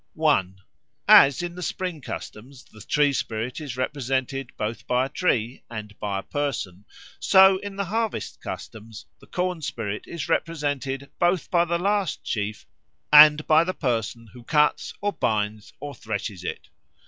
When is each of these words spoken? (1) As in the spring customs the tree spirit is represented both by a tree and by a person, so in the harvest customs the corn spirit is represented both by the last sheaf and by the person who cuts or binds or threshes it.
(1) 0.15 0.55
As 1.07 1.43
in 1.43 1.53
the 1.53 1.61
spring 1.61 2.01
customs 2.01 2.63
the 2.63 2.81
tree 2.81 3.13
spirit 3.13 3.61
is 3.61 3.77
represented 3.77 4.49
both 4.57 4.87
by 4.87 5.05
a 5.05 5.09
tree 5.09 5.61
and 5.69 5.95
by 5.99 6.17
a 6.17 6.23
person, 6.23 6.85
so 7.19 7.57
in 7.59 7.75
the 7.75 7.85
harvest 7.85 8.41
customs 8.41 9.05
the 9.19 9.27
corn 9.27 9.61
spirit 9.61 10.07
is 10.07 10.27
represented 10.27 11.11
both 11.19 11.51
by 11.51 11.63
the 11.65 11.77
last 11.77 12.25
sheaf 12.25 12.65
and 13.13 13.45
by 13.45 13.63
the 13.63 13.75
person 13.75 14.25
who 14.33 14.43
cuts 14.43 14.91
or 15.01 15.13
binds 15.13 15.71
or 15.79 15.93
threshes 15.93 16.43
it. 16.43 16.69